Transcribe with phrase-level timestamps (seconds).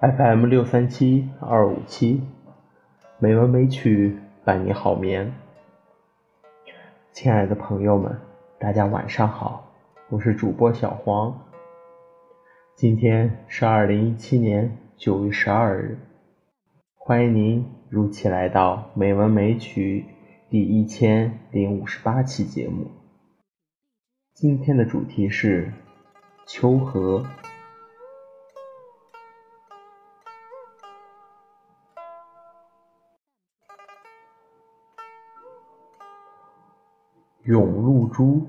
[0.00, 2.22] FM 六三七二五七，
[3.18, 5.34] 美文美曲伴你好眠。
[7.12, 8.18] 亲爱的朋友们，
[8.58, 9.70] 大家晚上好，
[10.08, 11.38] 我是主播小黄。
[12.74, 15.98] 今天是二零一七年九月十二日，
[16.96, 20.06] 欢迎您如期来到美文美曲
[20.48, 22.86] 第一千零五十八期节目。
[24.32, 25.70] 今天的主题是
[26.46, 27.18] 秋荷。
[37.44, 38.46] 《咏露珠》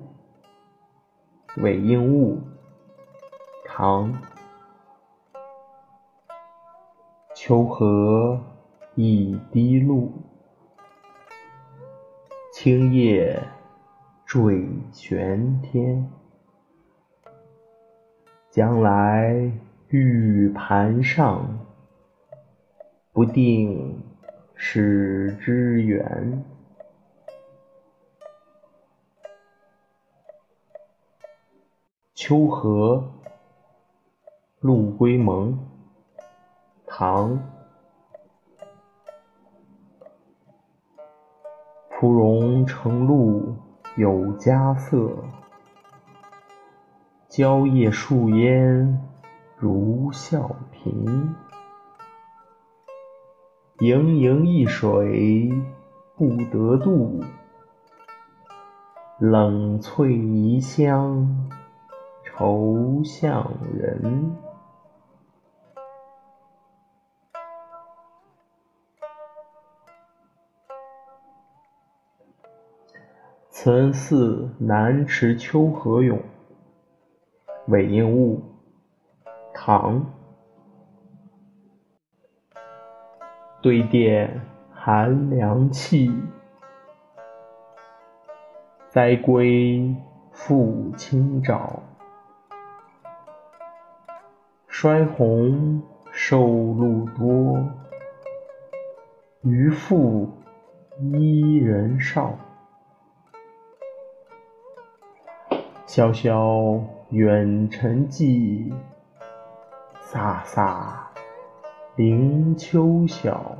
[1.63, 2.41] 韦应物，
[3.65, 4.21] 唐。
[7.33, 8.37] 秋荷
[8.95, 10.11] 一滴露，
[12.51, 13.41] 青叶
[14.25, 16.11] 坠玄天。
[18.49, 19.49] 将来
[19.87, 21.65] 玉盘上，
[23.13, 24.03] 不定
[24.53, 26.43] 使之圆。
[32.23, 33.03] 秋荷，
[34.59, 35.57] 陆龟蒙，
[36.85, 37.39] 唐。
[41.89, 43.55] 芙蓉城路
[43.97, 45.17] 有佳色，
[47.27, 49.01] 蕉叶树烟
[49.57, 51.33] 如笑频。
[53.79, 55.51] 盈盈一水
[56.15, 57.19] 不得渡，
[59.17, 61.49] 冷翠宜香。
[62.41, 64.35] 头像人，
[73.51, 76.19] 岑寺南池秋荷咏，
[77.67, 78.41] 韦应物，
[79.53, 80.03] 唐。
[83.61, 84.41] 对殿
[84.73, 86.11] 寒凉气，
[88.89, 89.95] 栽归
[90.31, 91.81] 复清沼。
[94.81, 97.63] 衰红瘦露多，
[99.43, 100.27] 渔父
[100.99, 102.35] 伊人少。
[105.85, 108.73] 萧萧远尘寂，
[110.01, 110.95] 飒飒
[111.95, 113.55] 凌秋晓。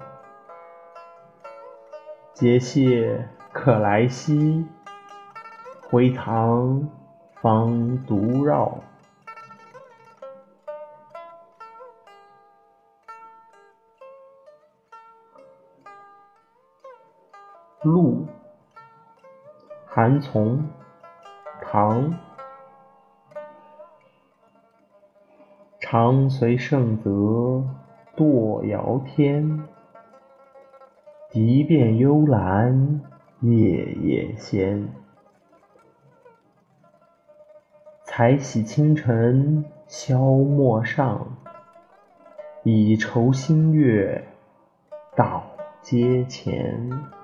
[2.34, 4.66] 节谢可来兮，
[5.88, 6.90] 回堂
[7.36, 8.76] 方独绕。
[17.84, 18.28] 鹿，
[19.88, 20.70] 韩从，
[21.64, 22.14] 唐。
[25.80, 27.10] 长随圣泽
[28.16, 29.68] 堕遥天，
[31.32, 33.02] 笛变幽兰
[33.40, 34.88] 夜夜闲。
[38.04, 41.36] 才喜清晨消陌上，
[42.62, 44.24] 已愁新月
[45.16, 45.44] 到
[45.82, 47.21] 阶前。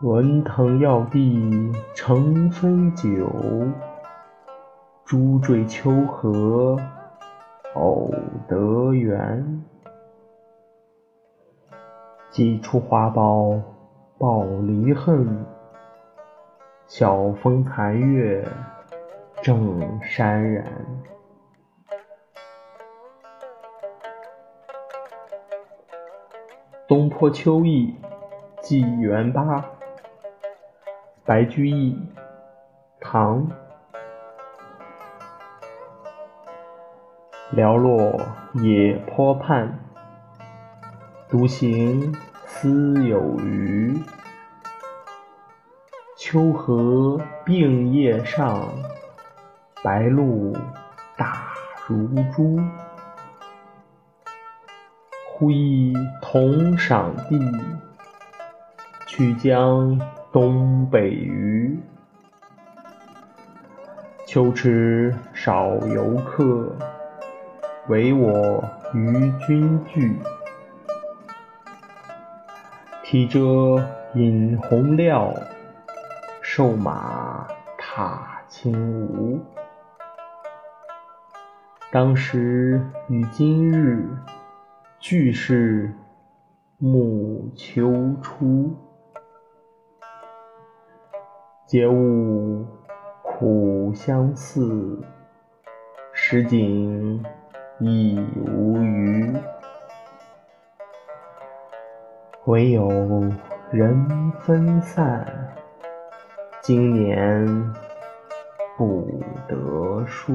[0.00, 3.28] 文腾要地成飞酒，
[5.04, 6.78] 珠缀秋荷
[7.74, 8.08] 偶
[8.46, 9.64] 得圆。
[12.30, 13.60] 几处花苞
[14.18, 15.44] 抱离恨，
[16.86, 18.46] 晓风残月
[19.42, 20.64] 正潸然。
[26.86, 27.96] 东坡秋意
[28.62, 29.64] 寄元八。
[31.28, 31.94] 白居易，
[33.02, 33.46] 唐。
[37.54, 38.18] 寥落
[38.54, 39.78] 野坡畔，
[41.28, 42.16] 独行
[42.46, 44.02] 思有余。
[46.16, 48.66] 秋荷并叶上，
[49.84, 50.56] 白露
[51.14, 51.52] 打
[51.86, 52.58] 如珠。
[55.26, 55.92] 忽忆
[56.22, 57.38] 同赏地，
[59.04, 60.00] 曲江。
[60.30, 61.80] 东北隅，
[64.26, 66.76] 秋池少游客，
[67.88, 70.14] 唯我与君俱。
[73.02, 73.82] 提着
[74.14, 75.32] 引红料，
[76.42, 77.48] 瘦马
[77.78, 78.70] 踏青
[79.08, 79.40] 芜。
[81.90, 84.06] 当时与今日，
[84.98, 85.90] 俱是
[86.76, 88.76] 暮秋初。
[91.68, 92.64] 皆悟
[93.22, 94.98] 苦相似，
[96.14, 97.22] 诗景
[97.78, 99.36] 亦无余。
[102.46, 102.88] 唯有
[103.70, 105.54] 人分散，
[106.62, 107.46] 今年
[108.78, 109.06] 不
[109.46, 110.32] 得书。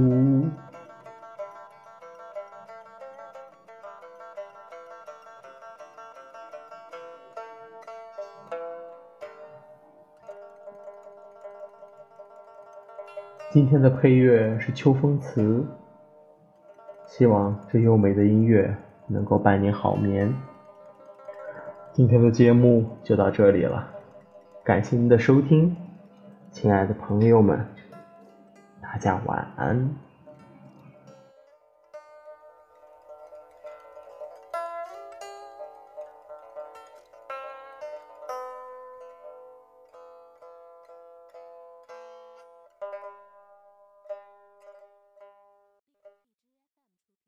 [13.53, 15.63] 今天的配乐是秋风词，
[17.05, 20.33] 希望这优美的音乐能够伴你好眠。
[21.91, 23.87] 今天的节目就到这里了，
[24.63, 25.77] 感谢您的收听，
[26.49, 27.63] 亲爱的朋友们，
[28.81, 29.87] 大家晚安。